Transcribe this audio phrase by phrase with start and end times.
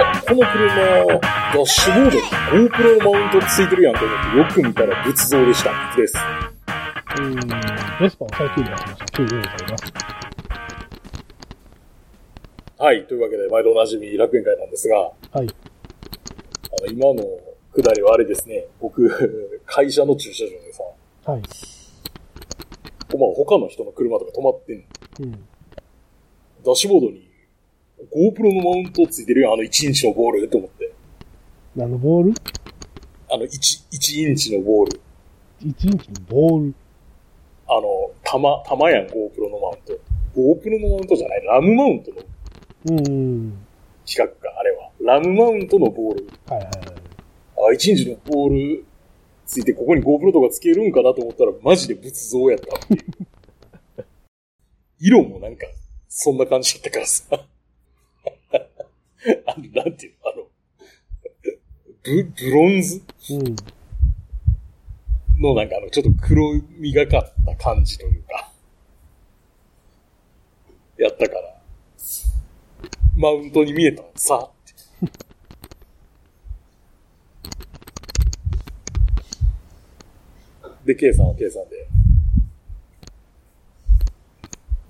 [0.00, 1.20] あ、この車、
[1.54, 5.70] ダッシュボードに GoPro のマウントついてるやんと思ってよく見たら仏像でした。
[5.96, 6.16] です。
[6.16, 9.04] えー、ベスパを最近出しました。
[9.22, 9.92] 9用意されます。
[12.76, 13.06] はい。
[13.06, 15.14] というわけで、毎度おなじみ楽園会なんですが、はい。
[15.32, 15.46] あの、
[16.88, 17.22] 今の
[17.72, 19.08] くだりはあれですね、僕、
[19.64, 20.82] 会社の駐車場でさ、
[21.30, 21.42] はい。
[23.16, 24.84] まあ他の人の車とか止まってんの
[25.20, 25.32] うん。
[26.64, 27.28] ダッシュボードに
[28.12, 30.92] GoPro のマウントついてるやん、あの1インチのボールと思って。
[31.76, 32.34] 何のボール？
[33.30, 35.00] あの1、1インチのボール。
[35.62, 36.74] ?1 インチのボール。
[37.66, 39.92] あの、玉、玉やん、GoPro のマウント。
[40.36, 42.22] GoPro のマウントじゃない、ラムマウントの
[42.86, 43.58] うん。
[44.06, 44.90] 企画か、あれは。
[45.00, 46.26] ラムマウントのボール。
[46.46, 46.74] はいはいはい。
[47.56, 48.84] あ、1インチのボール
[49.46, 54.04] ついて、ここに GoPro とかつけるんかなと思ったら、マジで仏像やったっていう。
[55.00, 55.66] 色もなんか、
[56.08, 57.46] そんな感じだったからさ。
[59.46, 60.48] あの、なんていうのあの、
[62.02, 63.02] ブ、ブロンズ？
[63.30, 63.56] うん。
[65.40, 68.52] のなんかあの、ちょっと黒みがかった感じというか、
[70.98, 71.60] やったから、
[73.16, 74.10] マウントに見えたの。
[74.14, 74.50] さ、
[80.84, 81.88] で、K さんは K さんで、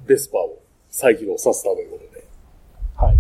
[0.07, 2.27] ベスパーを再起動させたということで、
[2.97, 3.19] はい。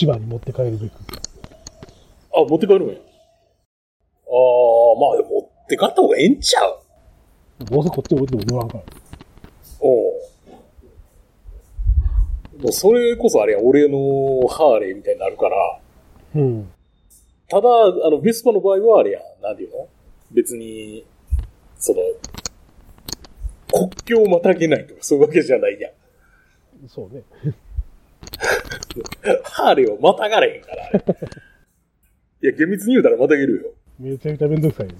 [0.00, 0.92] 千葉に持って帰るべく。
[2.34, 2.94] あ、持って帰るんや。
[2.94, 3.00] ああ、
[4.98, 6.78] まあ、持って帰った方がええんちゃう？
[7.66, 8.84] どうせこっち置いても乗らんから。
[9.80, 10.12] おう
[12.62, 15.80] もうそれこそあれや、俺のハーレーみたいになるから、
[16.34, 16.72] うん。
[17.50, 19.86] ただ、あの、ベスパの場合はあれや、なんていうの？
[20.32, 21.04] 別に、
[21.78, 21.98] その、
[23.70, 26.88] 国境をまたげないとかそういうわけじゃないやん。
[26.88, 27.22] そうね。
[29.44, 31.04] ハーレーはまたがれへんから、あれ
[32.42, 33.72] いや、厳密に言うたらまたげるよ。
[33.98, 34.98] めちゃめちゃめんどくさいよね。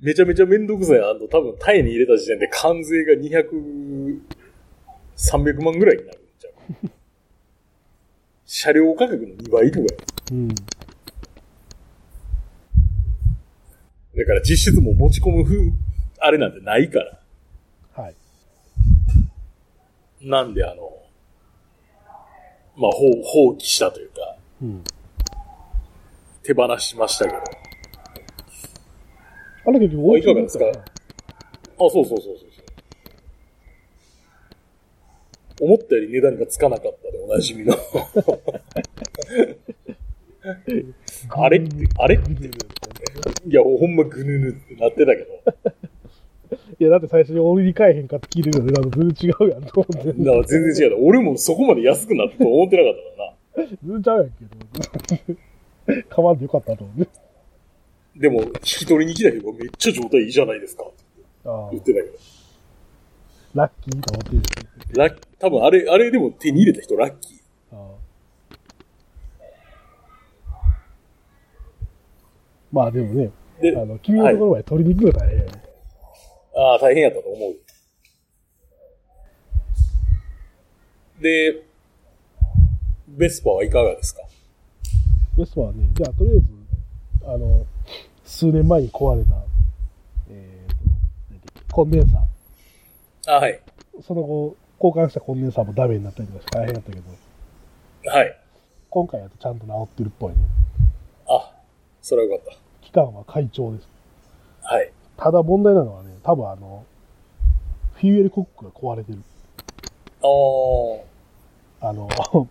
[0.00, 0.98] めちゃめちゃめんどくさい。
[0.98, 4.18] あの、多分、タイに入れた時点で関税が200、
[5.16, 6.90] 300万ぐらいになるんちゃう
[8.46, 9.86] 車両価格の2倍とかや。
[10.32, 10.48] うん。
[10.48, 10.54] だ
[14.26, 15.56] から実質も持ち込む風、
[16.18, 17.20] あれなんてないから。
[18.02, 18.14] はい。
[20.22, 20.99] なんであの、
[22.80, 24.82] まあ、放放棄したというか、うん。
[26.42, 27.36] 手放しましたけど。
[27.36, 27.42] あ、
[29.66, 30.64] あれ結局いかがですか？
[31.78, 32.46] そうそうそうそうそう。
[35.62, 37.74] 思ったより値段がつかなかったでおなじみの。
[41.36, 42.16] あれって、あれ？
[42.16, 42.26] って。
[43.46, 45.59] いや、ほんまぐぬぬってなってたけど。
[46.80, 50.12] いや、だって最初に俺に買えへんかって聞いてるけど、なんか全然違うやんと思って。
[50.24, 50.96] だから全然違う。
[51.06, 52.94] 俺もそこまで安くなると思ってなかっ
[53.54, 53.76] たからな。
[53.84, 55.24] 全然ちゃうやんけ
[55.92, 56.04] ど。
[56.08, 57.06] 買わんでよかったと思うね。
[58.16, 60.84] でも、引き取りに来たけど、めっちゃ状態いいじゃないですか。
[61.70, 62.18] 言ってたけど。
[63.54, 64.48] ラッキーと思って
[64.94, 64.98] る。
[64.98, 67.40] ラッ、多分あれ、あれでも手に入れた人ラッキー。
[72.72, 73.30] まあでもね、
[73.60, 75.69] で、あの、君のところまで取りに行くのが大変やね。
[76.62, 77.56] ああ、大変やったと思う。
[81.22, 81.62] で、
[83.08, 84.20] ベスパはいかがですか？
[85.38, 86.46] ベストはね、じゃあとりあえず、
[87.24, 87.66] あの、
[88.24, 89.36] 数年前に壊れた、
[90.28, 92.26] えーと、コンデンサ
[93.28, 93.60] あはい。
[93.98, 94.02] ー。
[94.02, 97.04] その後、交換したコンデンサーもダメになったりとかして大変だったけど、
[98.10, 98.38] はい。
[98.90, 100.38] 今回やとちゃんと治ってるっぽいね。
[101.26, 101.52] あ、
[102.02, 103.88] それはよかっ期間は快調です。
[104.62, 104.74] た。
[104.74, 104.92] はい。
[105.16, 106.84] ただ問題なのはね、多分あの、
[107.94, 109.18] フューエルコックが壊れてる。
[110.22, 111.00] あー。
[111.82, 112.08] あの、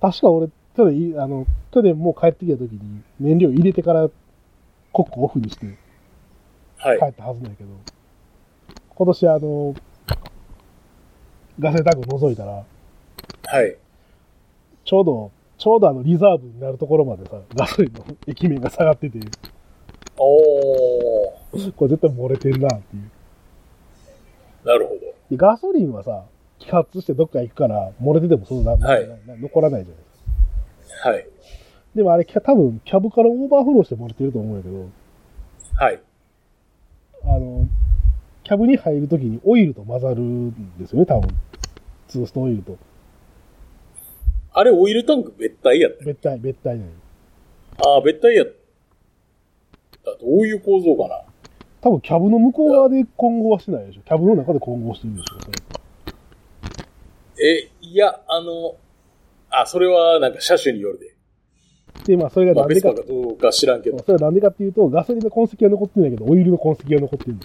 [0.00, 4.08] 確か俺、去年い、あの、去年もう帰ってきた時に燃料入れてから
[4.92, 5.66] コックオフにして
[6.76, 7.06] はい帰。
[7.06, 7.70] ったはずなんやけど、
[8.94, 9.74] 今年あの、
[11.58, 12.64] ガセタンク覗いたら、
[13.46, 13.76] はい。
[14.84, 19.18] ちょうど、ちょうどあのリザーブになるところまでさ、ガソリンの 液面が下がってて、
[20.18, 21.43] おー。
[21.76, 23.10] これ絶対漏れてんなっていう。
[24.66, 25.00] なるほど。
[25.30, 26.24] でガソリンはさ、
[26.58, 29.08] 揮発してどっか行くから、漏れててもそんな、はい
[29.40, 30.08] 残らないじゃないで
[30.88, 31.08] すか。
[31.10, 31.26] はい。
[31.94, 34.88] でもあれ、キャ多分、キャブからオーバーフローして漏れてると思うんやけど、
[35.76, 36.00] はい。
[37.24, 37.66] あの、
[38.42, 41.28] キャブに入るときにオイルと混ざるんですよね、多分。
[42.08, 42.76] ツーストオイルと。
[44.52, 46.90] あれ、オイルタンク別体やった別体、別体なの。
[47.86, 48.46] ああ、別体やっ
[50.04, 50.10] た。
[50.10, 51.22] どういう構造かな？
[51.84, 54.00] 多分、キャブの向こう側で混合はしてないでしょ。
[54.00, 55.36] キャブの中で混合してるでしょ。
[57.38, 58.76] え、いや、あの、
[59.50, 61.14] あ、それはなんか車種によるで。
[62.06, 63.98] で、まあ、それがまあ、なんでかベスパ、かどうか知らんけど。
[63.98, 67.36] それはなんでかっていうと、ガソリンの痕跡は残ってないけど、オイルの痕跡が残ってる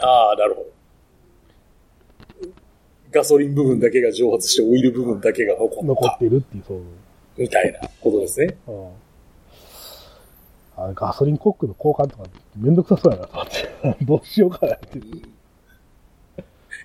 [0.00, 0.70] ああ、なるほど。
[3.10, 6.08] ガソリン部分だけが蒸発して、オイル部分だけが残残っ。
[6.08, 6.80] ったてるっていう、そう。
[7.36, 8.56] みたいなことですね。
[8.68, 8.90] うんあ
[10.94, 12.24] ガソリンコックの交換とか
[12.56, 13.68] めんどくさそうやなと思って。
[14.04, 14.98] どうしようかなって。
[14.98, 15.02] い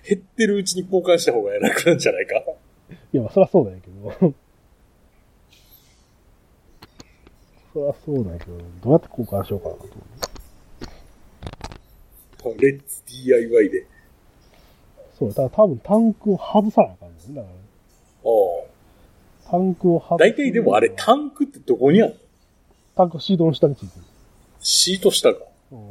[0.08, 2.34] 減ってるうちに交換した方が楽なんじゃないか。
[3.12, 4.12] や、まあ、そりゃそうなんやけど。
[7.72, 8.52] そりゃそうなんやけど、
[8.82, 9.90] どうやって交換しようかなと思
[12.54, 12.66] って。
[12.66, 13.86] レッツ DIY で。
[15.18, 17.48] そう、ただ多分タンクを外さなあかんねんだか
[18.22, 18.68] おうら。
[19.50, 22.20] タンクを外大体でもあれ、タンクってどこにあるの？
[22.96, 24.04] タンクシートの下についてる。
[24.60, 25.38] シート下か。
[25.70, 25.90] うんお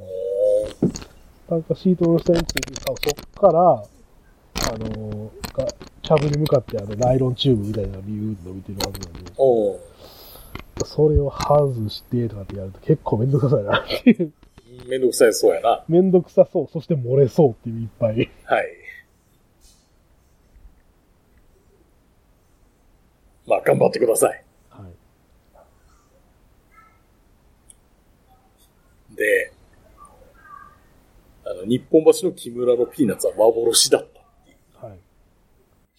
[1.48, 2.96] タンクがシートの下についてるさ、そっ
[3.40, 5.68] から、あのーが
[6.02, 9.32] キャブに向かってあのナイロンチューブみたいなビューって伸びてるはずなんで、
[10.86, 14.34] それを外してとかってやると結構めんどくさそうやなっていう。
[14.88, 15.84] めんどくさいそうやな。
[15.88, 18.30] めんどくさそう、そして漏れそうっていういっぱい。
[18.46, 18.68] はい。
[23.48, 24.44] まあ、頑張ってください。
[24.70, 24.92] はい。
[29.16, 29.52] で、
[31.46, 34.08] あの、日本橋の木村のピーナッツは幻だっ
[34.80, 35.00] たはい。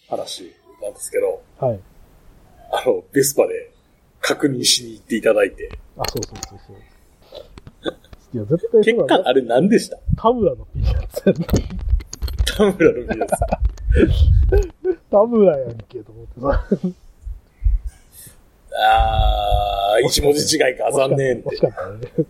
[0.09, 1.79] 話なんですけど、はい。
[2.71, 3.71] あの、ベスパで
[4.19, 6.77] 確認しに行っていただいて、あ、そうそうそうそう。
[8.33, 9.05] いや、絶対結。
[9.05, 9.97] 果あれ何でした？
[10.21, 11.45] 田村のピーナッツやな。
[12.57, 14.97] 田村のピーナッツ。
[15.09, 16.67] 田村やんけ、と思ってさ。
[18.79, 21.61] あー、一文字違いか、残念って惜し。
[21.61, 21.89] かった
[22.21, 22.25] ね。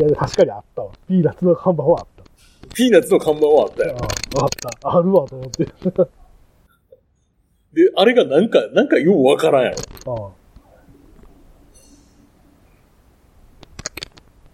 [0.00, 0.92] いや、確かにあったわ。
[1.06, 2.24] ピーナッツの看板はあった。
[2.74, 3.96] ピーナッツの看板はあったよ。
[4.00, 4.48] ああっ
[4.80, 4.98] た。
[4.98, 5.64] あるわ、と思って。
[5.66, 5.72] で、
[7.96, 9.72] あれがなんか、なんかようわからんや
[10.04, 10.14] ろ。
[10.14, 10.30] ああ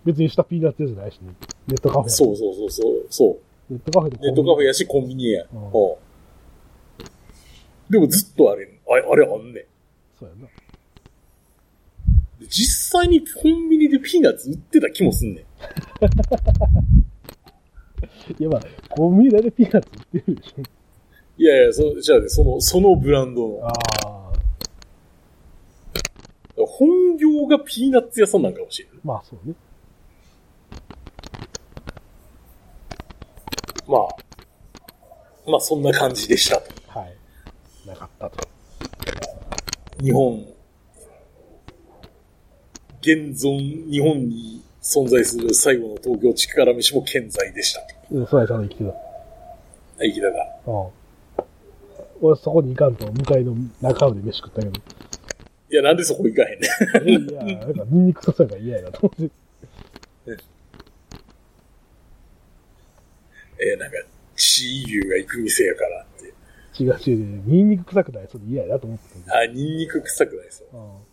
[0.04, 1.32] 別にしたピーナッツ屋じゃないしね。
[1.68, 2.10] ネットカフェ。
[2.10, 3.06] そうそうそうそう。
[3.10, 3.38] そ
[3.70, 3.72] う。
[3.72, 4.68] ネットカフェとネットカフェや。
[4.68, 5.44] やし、コンビニや。
[5.52, 5.72] うんうん
[7.88, 9.64] でもずっとあれ、あれ、あれあんねん。
[10.18, 10.48] そうやな。
[12.90, 15.44] 際にコンビニでピーナッツ売ってた気もすんねん。
[18.38, 20.62] いや、まあ、コンビニでピーナッツ売ってるでしょ。
[21.38, 23.66] いやいや、そじゃあね、その、そのブランドの。
[23.66, 23.72] あ
[24.06, 24.32] あ。
[26.56, 28.98] 本業がピーナッツ屋さんなんかもしれない。
[29.04, 29.54] まあ、そうね。
[33.86, 36.72] まあ、まあそんな感じでしたと。
[36.88, 37.16] はい。
[37.86, 38.48] なかったと。
[40.02, 40.44] 日本、
[43.06, 47.94] 現存日本に存在する最後の東京地区から飯も健在でしたと。
[48.10, 48.92] うん、そうや、んと生きてた。
[50.00, 50.70] 生きてた。
[50.70, 50.90] うん。
[52.20, 54.80] 俺そこに行かんと、向かいの中尾で飯食ったけど。
[55.70, 56.70] いや、なんでそこ行かへんねん。
[57.08, 59.30] えいや、なんかニンニク臭さが嫌やなと思って。
[63.58, 63.96] えーなんか、
[64.36, 66.82] 地位流が行く店やからって。
[66.82, 69.36] 違う違う違う、ニンニク臭くないそれ嫌やなと思ってたけど。
[69.36, 70.68] あ、ニンニク臭くないですよ。
[70.72, 71.05] うん。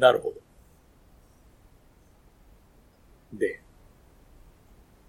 [0.00, 0.36] なるほど。
[3.38, 3.60] で、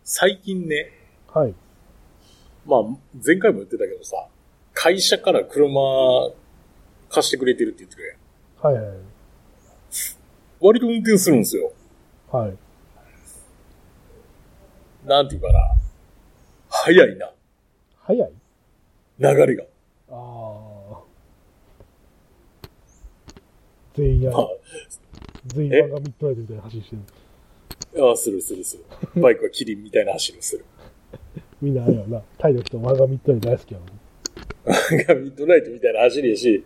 [0.04, 0.92] 最近ね、
[1.34, 1.56] はい。
[2.66, 2.82] まあ、
[3.26, 4.28] 前回も言ってたけどさ、
[4.74, 5.72] 会社から車
[7.10, 8.18] 貸してくれてるって言ってる
[8.64, 8.74] やん。
[8.74, 8.98] はいはい。
[10.60, 11.72] 割と運転するんですよ。
[12.30, 12.58] はい。
[15.06, 15.60] なんていうかな。
[16.70, 17.32] 早いな。
[18.02, 18.32] 早い？
[19.20, 19.64] 流れが。
[20.10, 20.71] ああ。
[23.96, 24.48] 全員やまあ、
[25.48, 27.02] 全員え漫画ミッドナイトみたいな走りしてる。
[28.08, 29.22] ああ、するするする。
[29.22, 30.66] バイクはキリンみたいな走りをする。
[31.62, 32.22] みんなあれやな。
[32.38, 33.90] タイの人漫画ミッドナイト大好きやもん。
[34.66, 36.66] なんかミッドナイトみたいな走りやし、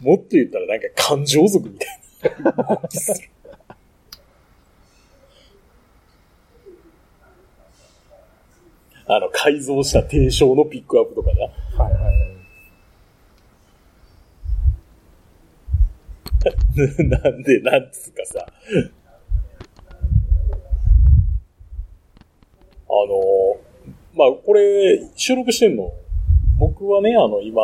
[0.00, 2.00] もっと言ったらなんか感情族みたい
[2.44, 2.80] な。
[9.12, 11.42] あの、改造した低床のピックアップとかな。
[11.82, 12.36] はいはいはい。
[17.08, 18.46] なんで、なんつうかさ。
[22.88, 23.58] あの、
[24.14, 25.92] まあ、これ、収録してんの、
[26.58, 27.62] 僕はね、あの、今、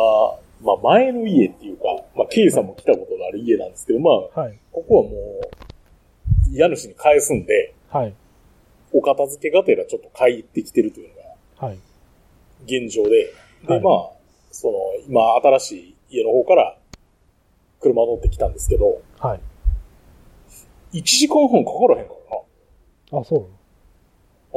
[0.61, 1.83] まあ、前の家っていうか、
[2.15, 4.59] まあ、ケイさんも来たことのある家なんですけど、まあ、はい。
[4.71, 8.13] ここはもう、家主に返すんで、はい。
[8.93, 11.15] お片付けがてらちょっと帰ってきてるというの
[11.61, 11.79] がはい。
[12.63, 13.09] 現状で、
[13.67, 14.09] で、はいまあ、
[14.51, 14.73] その、
[15.07, 16.77] 今、新しい家の方から、
[17.79, 19.39] 車乗ってきたんですけど、はい。
[20.99, 22.13] 1時間半かからへんか
[23.11, 23.21] らな。
[23.21, 23.45] あ、そうな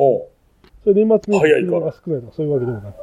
[0.02, 0.12] の？
[0.12, 0.22] うん。
[0.82, 2.96] それ年末に早いから車が少ないとかそういうわけでもなく。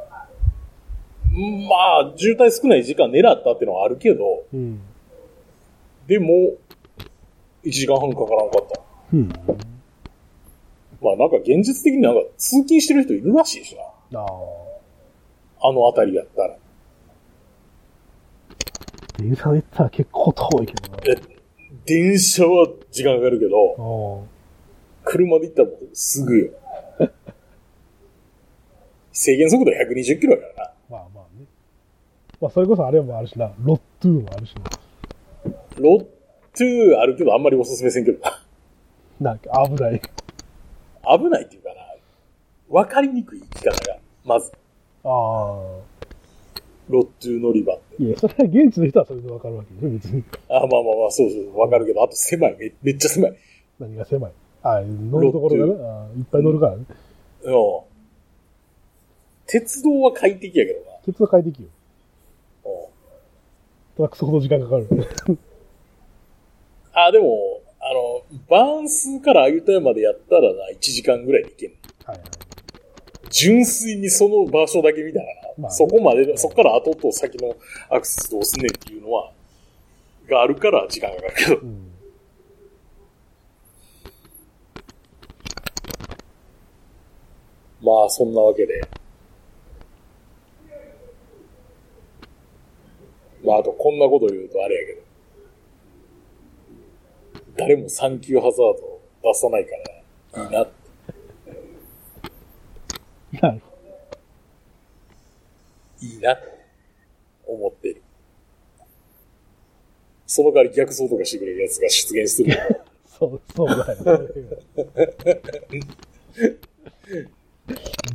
[1.68, 1.76] ま
[2.08, 4.80] あ、渋滞少ない時間狙ったっていうのはあるけど、うん。
[6.06, 6.54] でも、
[7.64, 8.80] 1時間半かからんかった。
[9.12, 9.28] うん。
[11.00, 13.76] まあなんか現実的になんか通勤してる人いるらしいし
[14.12, 14.20] な。
[14.20, 14.26] ああ。
[15.68, 16.56] あの辺りやったら。
[19.18, 20.98] 電車で行ったら結構遠いけどな。
[21.04, 21.16] え、
[21.88, 26.50] 電車は時間かかるけど、あ車で行ったらもうすぐよ。
[29.10, 30.64] 制限速度120キロやからな。
[30.64, 30.72] あ。
[30.90, 31.46] まあまあね。
[32.42, 33.50] まあそれこそあれもあるしな。
[33.64, 34.64] ロットゥーもあるしな。
[35.78, 38.18] ロットゥーあるけどあんまりおすすめせんけど。
[39.18, 40.02] なんか危ない。
[41.18, 41.80] 危ないっていうかな。
[42.68, 44.52] わかりにくい生き方が、まず。
[45.04, 45.10] ああ。
[46.90, 47.78] ロットゥー乗り場。
[47.98, 50.22] いや、それは現地の人はそれでわかるわけでしょ、別に。
[50.48, 52.56] あ、まあまあまあ、そうそう、わかるけど、あと狭い。
[52.58, 53.36] めめっちゃ狭い。
[53.78, 54.32] 何が狭い？
[54.62, 55.84] ああ、乗るところがね。
[55.84, 56.84] ああいっぱい乗るからね。
[57.44, 57.54] うん。
[59.46, 60.86] 鉄道は快適やけどな。
[61.04, 61.68] 鉄道快適よ。
[62.64, 62.72] うん
[63.96, 64.86] トラックそほど時間かかる。
[66.92, 71.76] あ、でも、あの、バーンスからアユタヤまでやったらな、1時間ぐらいで行けんの。
[72.04, 72.28] はいはい。
[73.30, 77.54] 純粋にその場所だけ見たらな、まあそこまで、そこから後と先の
[77.90, 79.32] アクセスどうすんねんっていうのは、
[80.28, 81.56] があるから時間がかかるけど。
[81.56, 81.88] うん。
[87.80, 88.80] まあ、そんなわけで。
[93.44, 95.02] まあ、あと、こんなこと言うとあれやけど。
[97.56, 99.70] 誰もサンキューハザード出さないか
[100.34, 100.77] ら、いいなって。
[103.32, 103.68] なるほ
[106.00, 106.38] いいな
[107.46, 108.02] 思ってる。
[110.26, 112.54] その代わり逆走とかしてくれるやつが出現する。
[112.54, 112.58] ど。
[113.18, 114.28] そう、そうだよね。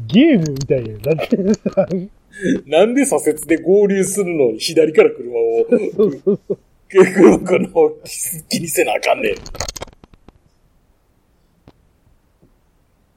[0.07, 0.97] ゲームみたいや。
[0.99, 1.37] だって、
[2.65, 6.59] なんで左折で合流するのに左から車を、そうそうそう。
[6.89, 7.67] 車から
[8.49, 9.33] 気にせなあかんねん。
[9.33, 9.37] っ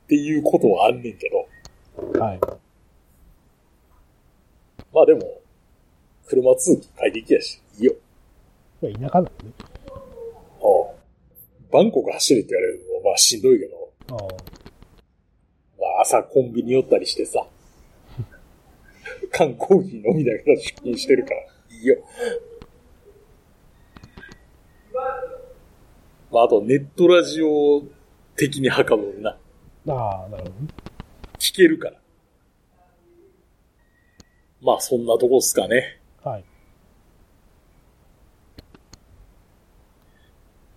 [0.08, 1.46] ていうことはあんねんけど。
[1.96, 2.40] はい。
[4.92, 5.40] まあでも、
[6.26, 7.94] 車通勤快適やし、いいよ。
[8.82, 9.52] まあ、田舎なんでね。
[9.58, 9.62] あ
[10.62, 10.96] あ
[11.72, 14.18] バンコク走れって言われるのはまあしんどいけど、ああ。
[15.78, 17.46] まあ朝コンビニ寄ったりしてさ、
[19.32, 21.96] 缶コーヒー飲みながら出勤してるから、いいよ。
[26.30, 27.82] まああとネットラジオ
[28.36, 29.38] 的にはかどるな。
[29.88, 30.85] ああ、なるほどね。
[31.56, 31.96] 聞けるから。
[34.60, 36.00] まあそんなとこっすかね。
[36.22, 36.44] はい。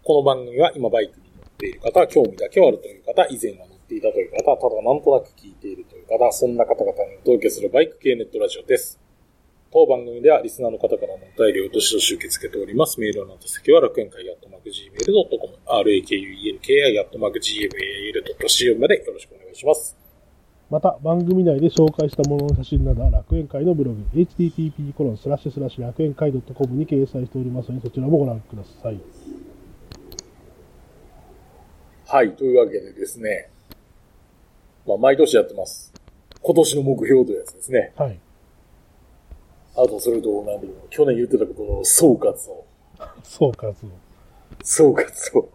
[0.03, 8.99] この番組は今バイクに乗っている方、興味だけはあるという方、以前は乗っていたという方、ただなんとなく聞いているという方、そんな方々にお届けするバイク系ネットラジオです。
[9.71, 12.99] 当番組ではリスナーの方からのお便りをどしどし受け付けております。
[12.99, 19.98] メールの宛先は楽園会アットマーク Gmail.com、rakuenki アットマーク Gmail.com までよろしくお願いします。
[20.69, 28.99] また、番組内で紹介したものの写真などは楽園会のブログ、http コロンスラッシュスラッシュ楽園会 .com に掲載しておりますので、そちらもご覧ください。
[32.05, 33.49] はい、というわけでですね、
[34.85, 35.91] まあ毎年やってます。
[36.41, 37.93] 今年の目標というやつですね。
[37.97, 38.19] はい。
[39.75, 42.65] あと、それと、なんでも、去年言ってたことの総括を、
[43.23, 43.73] 総括を。
[44.63, 45.49] 総括を、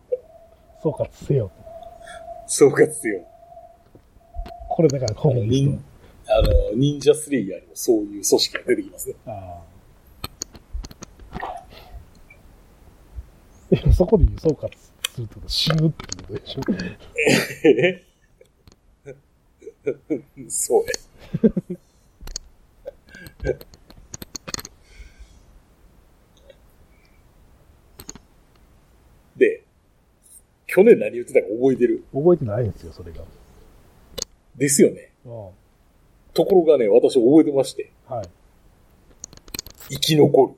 [0.83, 1.50] 総括せよ。
[2.47, 3.25] 総括せよ。
[4.75, 5.85] これだからコンビニ忍
[6.26, 9.14] あの、忍者スレイヤーにもそういう組織が出てきますね。
[9.25, 9.61] あ
[13.93, 14.69] そこで言う総括
[15.14, 16.62] するとは死ぬってことでしょ。
[17.64, 18.04] え
[20.49, 20.85] そう
[23.47, 23.59] ね。
[29.37, 29.62] で、
[30.66, 32.04] 去年何言ってたか覚えてる？
[32.12, 33.23] 覚えてないんですよ、それが。
[34.57, 35.11] ですよね。
[35.27, 35.29] あ
[36.33, 38.29] ところがね、私覚えてまして、あはい。
[39.91, 40.55] 生き残る。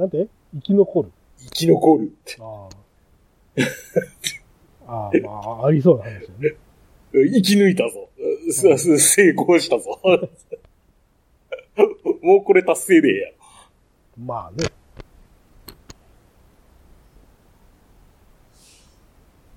[0.00, 1.12] なんで生き残る？
[1.38, 2.36] 生き残るって。
[2.40, 2.68] あ
[4.86, 4.86] あ。
[4.86, 6.54] ああ、まあ、ありそうな話だね。
[7.12, 8.08] 生き抜いたぞ。
[8.50, 10.00] すす成功したぞ。
[12.22, 13.30] もうこれ達成でええや。
[14.18, 14.64] まあね。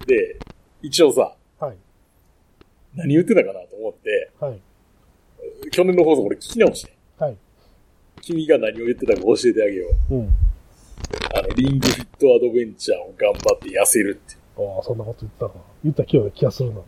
[0.06, 0.38] で、
[0.82, 1.36] 一応さ、はい。
[2.98, 4.62] 何言ってたかなと思って、はい。
[5.72, 7.38] 去年の放送これ聞き直して、はい。
[8.22, 10.16] 君が何を言ってたか教えてあげよう。
[10.16, 10.30] うん。
[11.34, 14.36] あの、リングフィットアドベンチャーを頑張って痩せるって。
[14.58, 15.62] ああ、そんなこと言ったかな。
[15.84, 16.82] 言った気が気がするな。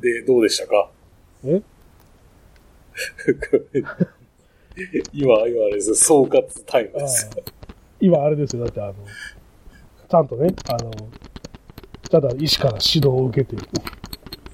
[0.00, 0.90] で、どうでしたか？
[1.44, 1.62] え？
[5.12, 7.30] 今、今あれですよ総括タイムです。
[8.00, 8.64] 今あれですよ。
[8.64, 8.94] だってあの、
[10.08, 10.90] ちゃんとね、あの、
[12.08, 13.60] ちゃんと医師から指導を受けて、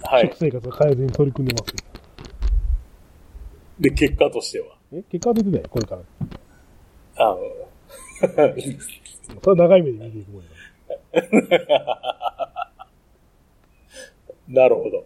[0.02, 0.36] はい食。
[0.36, 1.76] 生活の改善に取り組んでますよ。
[3.78, 4.66] で、結果としては？
[4.92, 5.02] え？
[5.10, 6.02] 結果は出てないこれから。
[7.16, 7.38] あの、
[9.42, 10.54] それは長い目で見ていくもんやか
[14.48, 15.04] なるほど。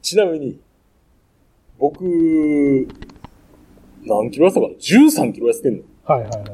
[0.00, 0.60] ちなみに、
[1.78, 2.04] 僕、
[4.02, 5.82] 何キロ痩せたかな ?13 キロ痩せてんの？
[6.06, 6.14] ら。
[6.16, 6.44] はいはいはい。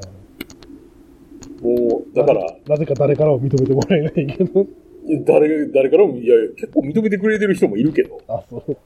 [1.61, 4.67] もう、だから、なぜか誰からも認めてもらえないけど。
[5.27, 8.77] 誰、誰からも、いや、結構認めてくれてる人もいるけど、あ、そう。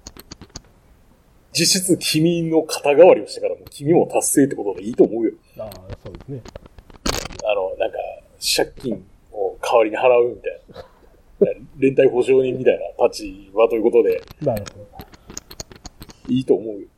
[1.52, 5.32] 実質君の肩代わりをしてからもう君も達成ってことでいいと思うよ。
[5.58, 5.70] ああ、
[6.04, 6.42] そうですね。
[7.44, 7.96] あの、なんか、
[8.56, 10.84] 借金を代わりに払うみたいな。
[11.78, 15.04] 連帯保証人みたいな立場ということでなるほど。
[16.28, 16.88] いいと思うよ。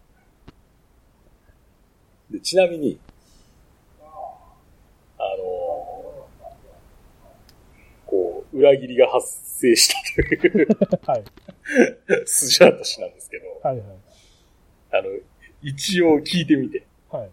[2.31, 2.99] で、ちなみに、
[5.19, 5.45] あの
[8.07, 9.27] こう、裏切りが発
[9.59, 10.69] 生したという
[11.07, 11.25] はい。
[12.27, 13.87] 筋話なんですけど、はいはい。
[14.93, 15.09] あの、
[15.63, 16.85] 一応聞いてみて。
[17.11, 17.31] はい。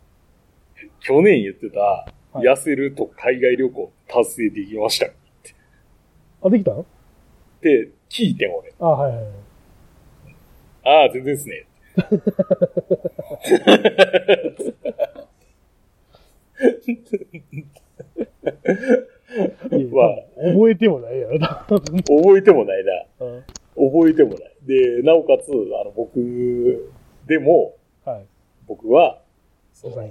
[0.99, 5.11] 去年言ってた、はい痩せると海外旅行達成できましたっ
[6.41, 6.83] あ、できたの？
[7.61, 9.33] て聞いてもね、あ、はいはいはい。
[10.83, 11.67] ああ、全然っすね。
[19.35, 21.39] いやま覚えてもないやろ。
[21.69, 23.25] 覚えてもないな。
[23.25, 23.43] うん
[23.75, 24.55] 覚えてもない。
[24.63, 26.91] で、なおかつ、あの、僕
[27.27, 27.75] でも、
[28.05, 28.25] はい。
[28.67, 29.19] 僕は、
[29.73, 30.03] そそう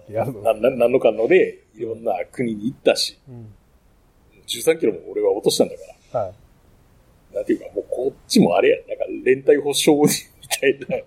[0.91, 3.55] のかんので、いろんな国に行ったし、うん。
[4.47, 6.21] 13キロも俺は落としたんだから。
[6.25, 7.35] はい。
[7.35, 11.05] なんていうか、もうこっちもあれや、なんか連帯保証人みたいな、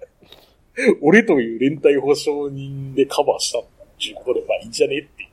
[1.01, 3.63] 俺という連帯保証人でカバーしたっ
[3.99, 5.25] ていうことで、まあいいんじゃねってい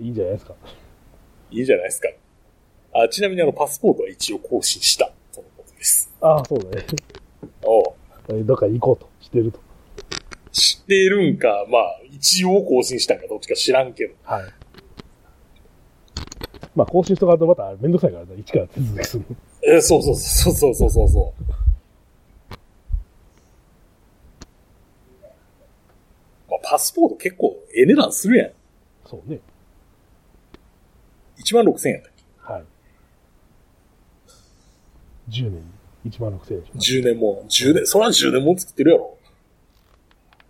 [0.00, 0.54] う、いいんじゃないですか。
[1.50, 2.08] いいじゃないですか。
[2.92, 6.12] あ、ちなみにあの、パスポートは一応更新した、とのことです。
[6.20, 6.86] ああ、そうだね。
[7.62, 9.60] おうどっか行こうとしてると。
[10.50, 14.14] 知ってるんか、まあ、一応更新したんかどっちか知らんけど。
[14.24, 14.44] はい。
[16.74, 19.36] まあ、更新しとかんとまためんどくさいからね、一から手続きするの。
[19.76, 21.42] え、そうそうそうそうそうそうそう。
[26.50, 28.50] まあ、パスポート結構ええ値段するやん。
[29.04, 29.40] そうね。
[31.38, 32.12] 1万6000円やったっ
[32.54, 32.64] はい。
[35.28, 35.52] 10年
[36.04, 37.44] に1万6000円でけし ?10 年も。
[37.48, 39.18] 10年、そら10年も作ってるやろ。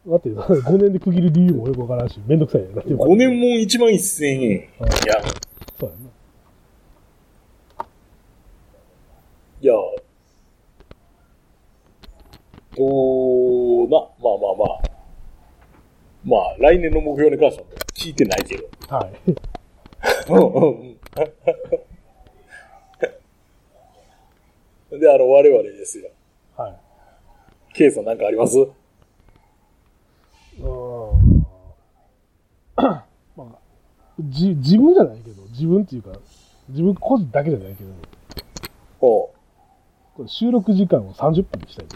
[0.06, 0.10] ょ。
[0.10, 2.74] だって、 5年で区切る理由もよくわからんし、めんどくさいやん。
[2.74, 4.40] だって5年も1万1000円。
[4.40, 4.62] い
[5.06, 5.22] や、
[5.78, 6.16] そうやな。
[9.60, 9.72] いや、
[12.76, 14.96] どうな、まあまあまあ。
[16.24, 18.68] まあ、来年の目標に関しては聞いてないけど。
[18.88, 19.55] はい。
[24.90, 26.08] で、あの、我々ですよ。
[26.56, 26.76] はい。
[27.74, 28.56] K さんなんかあります？
[28.58, 31.46] うーん
[32.76, 33.04] ま
[33.38, 33.44] あ、
[34.20, 36.12] じ、自分じゃないけど、自分っていうか、
[36.68, 37.90] 自分個人だけじゃないけど、
[39.00, 39.30] おう
[40.16, 41.86] これ収録時間を30分にしたい。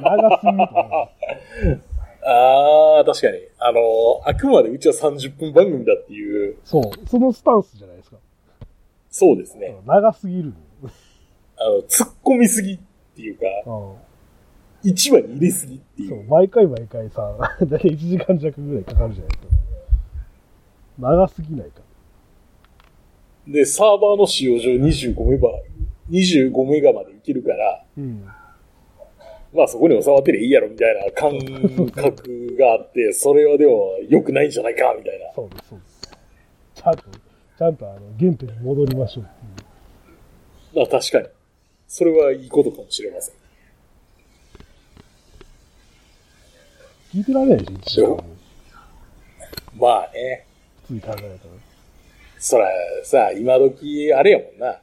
[0.00, 1.08] 長すぎると思
[1.64, 1.82] う。
[2.24, 3.38] ああ、確かに。
[3.58, 3.80] あの、
[4.24, 8.16] あくまでうちは30分番組だっていう、そう、そのスタンスじゃないですか。
[9.10, 9.76] そうですね。
[9.86, 10.54] 長すぎる
[11.58, 12.78] あの、突っ込みすぎっ
[13.14, 13.98] ていうか、の。
[14.84, 16.08] 1話に入れすぎってい。
[16.08, 19.62] そうう、毎回毎回さ、だいたい1時間弱ぐらいかかるじゃないですか。
[20.98, 21.80] 長すぎないか。
[23.46, 25.48] で、サーバーの使用上25メガ、
[26.10, 28.31] 25メガまでいけるから、うん。
[29.54, 31.38] まあそこに収まってりゃいいやろみたいな感
[31.92, 35.32] 覚があって、 それはでも良くないんじゃないかみたいな。
[35.34, 36.00] そうです、そうです。
[36.74, 37.02] ちゃんと、
[37.58, 39.64] ちゃんとあの、原点に戻りましょうってい
[40.74, 40.76] う。
[40.76, 41.28] まあ確かに。
[41.86, 43.34] それはいいことかもしれません。
[47.12, 48.24] 聞いてられないでしょ、
[49.74, 49.78] 一。
[49.78, 50.46] まあね。
[50.82, 51.36] 普通に考えたら。
[52.38, 52.68] そら、
[53.04, 54.80] さ、今時、あれやもんな。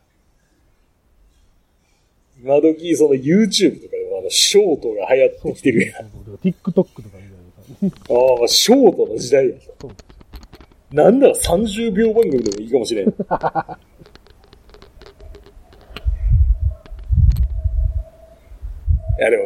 [2.42, 3.96] 今時、その YouTube とか
[4.30, 6.06] ショートが流行ってきてるやん。
[6.44, 7.28] TikTok とかみたいな
[7.90, 7.96] さ。
[8.44, 9.60] あ、ショートの時代やん。
[10.92, 13.10] なんなら30秒番組でもいいかもしれん。
[13.10, 13.12] い
[19.22, 19.44] や、でも、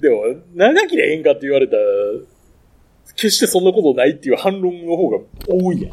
[0.00, 0.22] でも、
[0.54, 1.82] 長きりゃええんかって言われたら、
[3.16, 5.92] 決してそんなことないっていう反論の方が多いやん。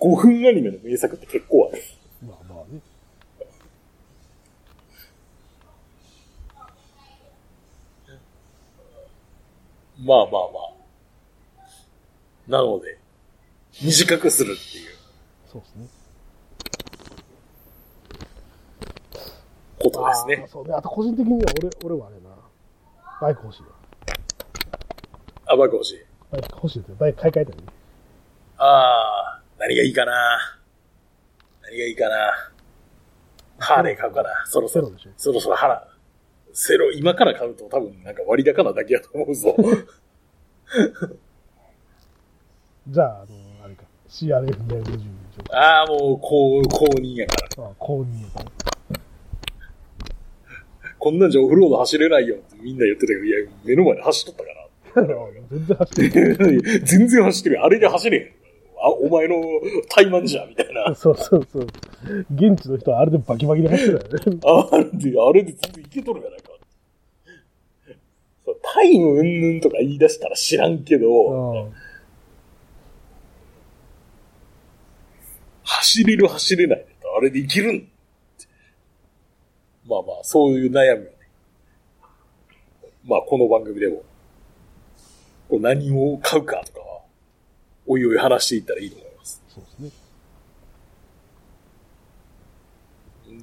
[0.00, 1.82] 5分アニメの名作って結構ある。
[2.26, 2.80] まあまあね。
[10.04, 10.70] まあまあまあ。
[12.48, 12.98] なので、
[13.82, 14.96] 短くするっていう
[15.50, 15.86] そうですね。
[19.78, 20.46] ことですね。
[20.50, 20.74] そうね。
[20.74, 22.30] あと個人的には俺、俺はあれな。
[23.20, 23.68] バイク欲しいわ。
[25.46, 26.00] あ、バイク欲しい。
[26.30, 26.96] バイク欲しいですよ。
[26.98, 27.62] バイク買い替えたいね。
[28.58, 28.64] あ
[29.38, 30.12] あ、何がいいかな
[31.62, 32.16] 何がいいかな
[33.58, 34.90] ハーレー買うかなそろそろ。
[35.16, 35.89] そろそろ腹。
[36.52, 39.56] セロ、今から買うと多分なんか割高なだけやと思うぞ。
[42.88, 43.82] じゃあ、あの、あれか。
[44.08, 45.54] CRF250 でしょ。
[45.54, 47.64] ああ、もう、こう、公認やから。
[47.64, 48.50] ああ、公認やから。
[50.98, 54.60] こんなんじゃオフロード走れないよってみんな言ってたけど、いや、目の前で走っとったから。
[55.50, 56.62] 全然走ってる。
[56.84, 57.64] 全然走ってるよ。
[57.64, 58.39] あれで走れへん。
[58.82, 59.36] あ、お前の
[59.88, 60.94] 怠慢じゃ、みたいな。
[60.94, 61.66] そうそうそう。
[62.34, 64.40] 現地の人はあれでバキバキで走ってたよね。
[64.72, 66.50] あれで、あれで全然いけとるやないか。
[68.44, 71.72] そうタイムうんぬんとか言い出したら知らんけど、うん
[75.62, 77.88] 走れる走れないとあれでいけるん
[79.90, 81.10] まあまあ、そういう悩みをね。
[83.04, 84.02] まあ、この番組でも、
[85.48, 86.89] こう何を買うかとかは、
[87.90, 89.42] おいおい話していったらいいと思います。
[89.48, 89.90] そうですね。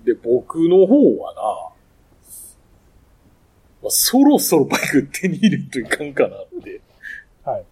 [0.05, 1.41] で、僕の方はな、
[3.83, 6.79] まあ、そろそろバイク手に入れんといかんかなって。
[7.43, 7.65] はい。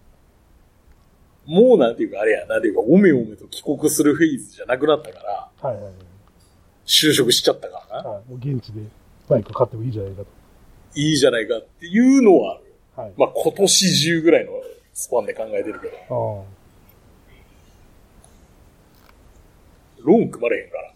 [1.46, 5.94] もうなんていうかあれや、なんていうか、おめおめと帰国するフェーズじゃなくなったから、はいはいはい。
[6.84, 8.10] 就職しちゃったからな。
[8.10, 8.28] はい。
[8.28, 8.82] もう現地で
[9.30, 10.22] バイク買ってもいいじゃないか
[10.94, 12.64] いいじゃないかっていうのはある。
[12.94, 13.00] と。
[13.00, 13.12] はい。
[13.16, 14.52] まあ、今年中ぐらいの
[14.92, 16.55] スパンで考えてるけど、ああ。
[20.06, 20.92] ローン組まれへんから。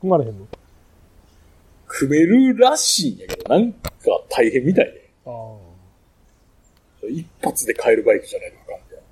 [0.00, 0.46] 組まれへんの？
[1.88, 3.80] 組めるらしいんやけど、なんか
[4.28, 5.10] 大変みたいで。
[5.24, 7.06] ああ。
[7.08, 9.02] 一発で買えるバイクじゃないとかんみたいな。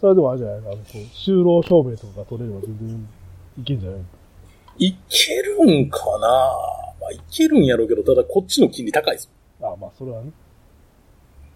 [0.00, 3.08] それでもあれじゃないあの、こう、就労証明とか取れれば全然
[3.60, 4.00] いけんじゃない？
[4.86, 6.28] いけるんかな？
[7.00, 9.30] まあ、いけるんやろうけど、ただこっちの金利高いです
[9.62, 10.32] ああ、まあ、それはね。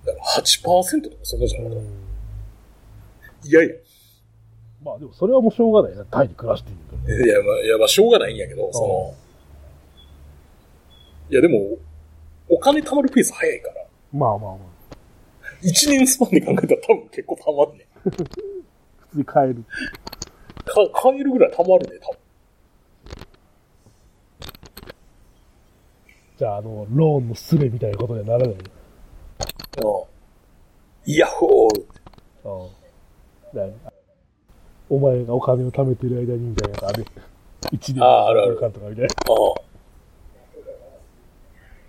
[0.04, 1.72] だから8%とかそんなじゃなう
[3.44, 3.48] い。
[3.48, 3.74] いやいや。
[4.86, 6.04] まあ、でもそれはもうしょうがないな。
[6.04, 7.26] タイで暮らしているから。
[7.26, 9.14] いや、まあ、いや、まあ、しょうがないんやけど、その、
[11.28, 11.76] いや、でも、
[12.48, 14.58] お金貯まるペース早いから、まあまあまあ。
[15.64, 17.86] 1年スパンで考えたら多分結構貯まんねん。
[18.10, 19.64] 普通に買える。
[20.64, 22.18] か、買えるぐらい貯まるね、多分。
[26.38, 28.54] じゃあ、あの、ローンのスレみたいなことにはならない。
[28.54, 28.60] うん。
[31.06, 31.84] イヤホー
[32.44, 32.68] あ
[33.88, 33.95] あ。
[34.90, 37.04] だお前がお金を貯めてる間にみたいなある。
[37.72, 39.14] 一年あるあるかんとかみたいな。
[39.28, 39.66] あ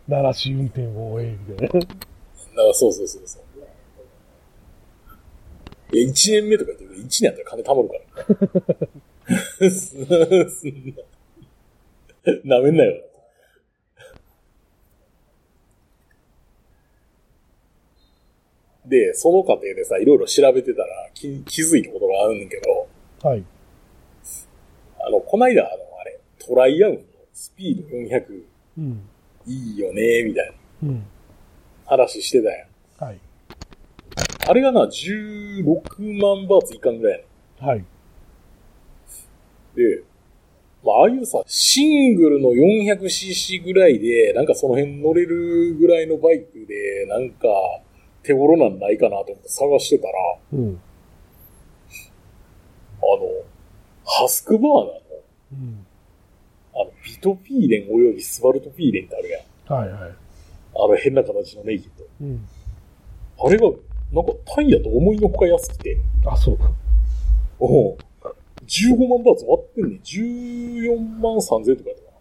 [0.07, 1.79] 鳴らし運転を終え、みたいな。
[1.79, 3.43] あ、そうそうそうそう。
[5.95, 7.95] いや、1年目とか言ってるけど、1年やったら金貯まるか
[12.25, 12.47] ら。
[12.57, 13.06] なめんなよ。
[18.87, 22.87] で、その過程でさ、いろいろ調べてたら気気づいたことがあるんだけど、
[23.27, 23.43] はい。
[24.99, 25.71] あの、こないだ、あの、
[26.01, 28.43] あれ、トライアンフのスピード400
[28.77, 29.01] うん。
[29.45, 31.03] いいよね、みたいなうん。
[31.85, 32.67] 話してたやん。
[33.05, 33.19] はい。
[34.47, 37.25] あれがな、16万バーツいかんぐらいやね
[37.61, 37.85] んはい。
[39.75, 40.03] で、
[40.83, 47.47] まあ、ああいうさ、シングルの 400cc ぐらいで、なんかその辺乗れるぐらいのバイクで、なんか、
[48.27, 50.13] 手頃なんないかなと思って探してたら、
[50.53, 50.81] うん。
[52.99, 53.43] あの、
[54.05, 55.01] ハスクバーナの、
[55.53, 55.85] うん。
[56.75, 59.73] あの、ビトピーレンおよびスバルトピーレンってあるやん。
[59.73, 60.11] はいはい。
[60.79, 62.03] あの変な形のネギと。
[62.21, 62.47] うん。
[63.39, 63.69] あれが、
[64.11, 66.57] なんかタイヤと思いのほか安くて、あ、そう。
[67.59, 67.97] おう
[68.67, 69.99] 15万バーツ割ってんねん。
[69.99, 72.11] 14万3000とかやったか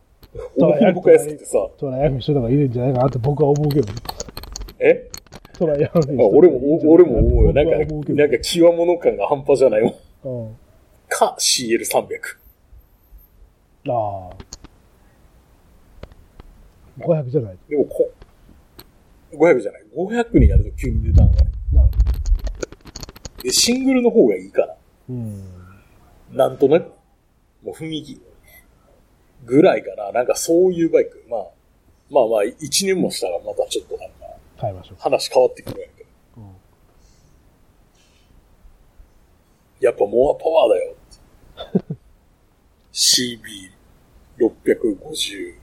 [0.61, 0.67] な。
[0.67, 3.89] 思いのほか安くてさ、トライアンフにしといた方がいいんじゃないかなって僕は思うけど。
[4.79, 5.11] え？
[5.59, 5.91] トライアン
[6.33, 7.53] 俺も、お俺も思うよ。
[7.53, 10.49] なんか、なんか、極物感が半端じゃないもん。
[10.49, 10.57] うん。
[11.09, 12.07] か、CL300。
[13.89, 14.37] ああ。
[16.99, 17.59] 500じゃない。
[17.69, 18.11] でもこ、
[19.33, 19.83] 500じゃない。
[19.97, 21.51] 500になると急に値段上がる。
[21.73, 21.91] なる
[23.43, 24.75] で、シングルの方がいいかな。
[25.11, 25.45] うん。
[26.33, 26.93] なんとなく。
[27.63, 28.21] もう雰囲気。
[29.45, 30.13] ぐらいかな。
[30.13, 31.25] なんかそういうバイク。
[31.29, 31.41] まあ、
[32.11, 33.97] まあまあ、1年もしたらまたちょっと
[34.87, 34.99] しょう。
[35.01, 36.09] 話変わってくるんやけど。
[36.39, 36.45] うん。
[36.45, 36.49] い
[39.81, 40.97] やっぱモアパワーだよ。
[44.39, 45.57] CB650R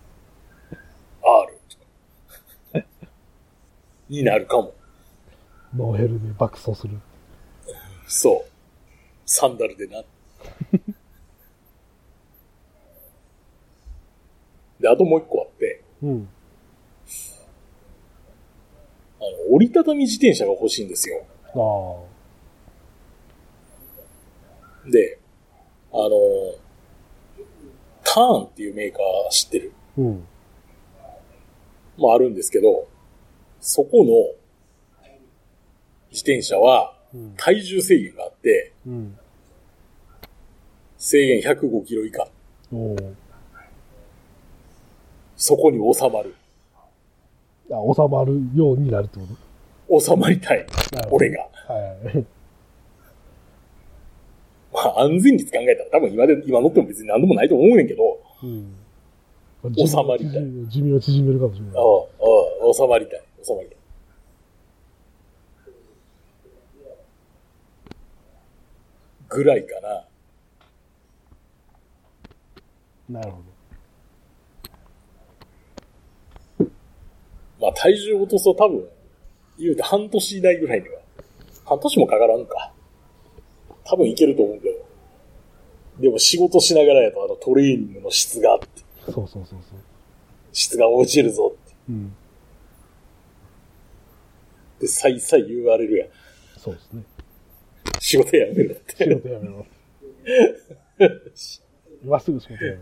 [4.10, 4.74] になるかも。
[5.76, 7.00] ノーヘルで爆走する。
[8.08, 8.50] そう。
[9.26, 10.04] サンダルでな。
[14.80, 16.30] で、あともう一個あって、うん。
[19.26, 21.24] あの、折りたたみ自転車が欲しいんですよ。
[21.56, 21.60] あ
[24.88, 24.92] あ。
[24.92, 25.18] で、
[25.92, 26.10] あの、
[28.04, 29.72] ターンっていうメーカー知ってる？
[29.98, 30.28] うん。
[31.98, 32.88] もあるんですけど、
[33.62, 34.12] そこの
[36.12, 37.34] 自転車はうん。
[37.38, 39.18] 体重制限があって、うん。
[40.98, 42.28] 制限105キロ以下。
[45.36, 46.36] そこに収まる。
[47.78, 49.20] あ、収まるようになるって
[49.88, 50.66] こ収まりたい。
[51.12, 51.30] 俺。
[51.32, 51.42] が。
[51.42, 52.26] はい。
[54.74, 58.76] まあ安全率考えたら多分今で、今乗っても別に何でもないと思うねんけど、うん。
[59.76, 61.74] 収まりたい寿命を縮めるかもしれない。
[61.76, 63.24] ああ、ああ、収まりたい。
[63.42, 63.78] 収まりたい。
[69.30, 70.06] ぐらいかな。
[73.10, 73.53] なるほ
[77.64, 78.86] まあ体重落とすと多分、
[79.58, 81.00] 言うて半年以内ぐらいには。
[81.64, 82.74] 半年もかからんか。
[83.86, 84.86] 多分いけると思うけど。
[86.00, 88.68] でも仕事しながらやとあのトレーニングの質があって、
[89.08, 89.14] ど。
[89.14, 89.80] そうそうそうそう。
[90.52, 91.76] 質が落ちるぞって。
[91.88, 92.14] うん。
[94.82, 96.10] で、再々言われるやん。
[96.58, 97.04] そうですね。
[98.00, 99.16] 仕事やめろっ仕て。
[99.16, 99.66] 事やめろ。
[102.04, 102.82] 今すぐ仕事やめろ。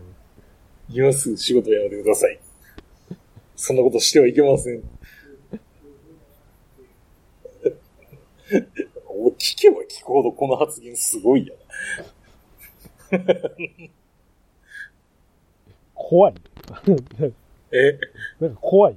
[0.88, 2.40] 今すぐ仕事やめてください。
[3.56, 4.82] そんなことしてはいけません。
[9.06, 11.54] お聞けば聞くほどこの発言すごいや
[15.94, 16.34] 怖い。
[16.68, 16.82] な。
[17.72, 17.98] え？
[18.40, 18.96] なんか怖い。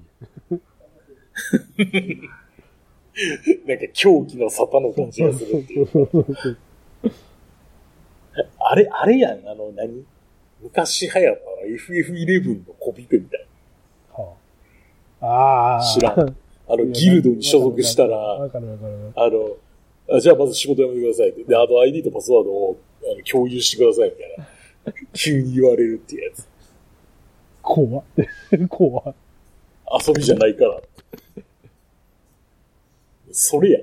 [3.65, 6.57] なんか狂気の沙汰の感じがするっていう。
[8.59, 10.05] あれ、あれやん、あの、何？
[10.61, 13.45] 昔流行ったの FF11 のコピペみたいは
[15.25, 15.77] あ。
[15.77, 15.83] ああ。
[15.83, 16.33] 知らんな。
[16.67, 18.17] あの、ギルドに所属したら。
[18.17, 19.57] あの、
[20.09, 21.43] あじゃあまず仕事辞めてくださいって。
[21.43, 24.47] で、あと ID とパスワードをあの共有してくださいみたいな。
[25.13, 26.47] 急に言われるっていうやつ。
[27.61, 28.03] 怖っ。
[28.69, 29.15] 怖っ。
[30.07, 30.81] 遊びじゃないから。
[33.31, 33.79] それや。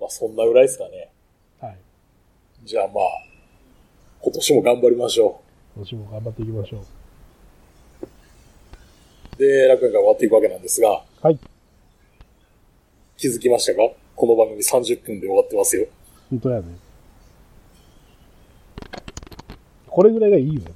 [0.00, 1.10] まあそんなぐらいですかね。
[1.60, 1.76] はい。
[2.64, 3.04] じゃあまあ、
[4.20, 5.40] 今年も頑張りましょ
[5.74, 7.01] 今年も頑張っていきましょう。
[9.34, 9.38] う。
[9.38, 11.38] で、楽園会終わっていくわけなんですが、はい。
[13.16, 13.82] 気づきましたか？
[14.16, 15.86] この番組30分で終わってますよ。
[16.30, 16.66] 本当やね。
[19.86, 20.66] これぐらいがいいよね。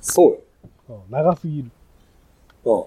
[0.00, 0.38] そうよ。
[0.88, 1.70] うん長すぎる。
[2.64, 2.84] うん。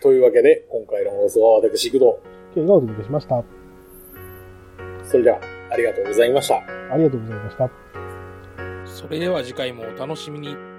[0.00, 2.04] というわけで、今回の放送は私、工藤。
[2.54, 3.42] 経がお届けしました。
[5.04, 6.56] それでは、ありがとうございました。
[6.92, 7.70] ありがとうございました。
[8.96, 10.75] それでは次回もお楽しみに。